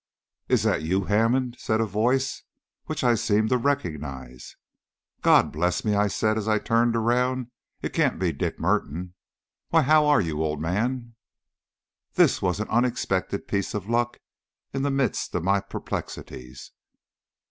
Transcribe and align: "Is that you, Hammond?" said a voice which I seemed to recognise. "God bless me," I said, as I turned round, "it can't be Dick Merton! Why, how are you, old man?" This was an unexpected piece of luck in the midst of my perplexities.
"Is 0.49 0.63
that 0.63 0.81
you, 0.81 1.03
Hammond?" 1.03 1.57
said 1.59 1.79
a 1.79 1.85
voice 1.85 2.41
which 2.87 3.03
I 3.03 3.13
seemed 3.13 3.49
to 3.49 3.57
recognise. 3.59 4.55
"God 5.21 5.51
bless 5.51 5.85
me," 5.85 5.93
I 5.93 6.07
said, 6.07 6.39
as 6.39 6.47
I 6.47 6.57
turned 6.57 6.95
round, 6.95 7.51
"it 7.83 7.93
can't 7.93 8.17
be 8.17 8.31
Dick 8.33 8.59
Merton! 8.59 9.13
Why, 9.69 9.83
how 9.83 10.07
are 10.07 10.19
you, 10.19 10.41
old 10.41 10.59
man?" 10.59 11.13
This 12.15 12.41
was 12.41 12.59
an 12.59 12.67
unexpected 12.69 13.47
piece 13.47 13.75
of 13.75 13.87
luck 13.91 14.17
in 14.73 14.81
the 14.81 14.89
midst 14.89 15.35
of 15.35 15.43
my 15.43 15.59
perplexities. 15.59 16.71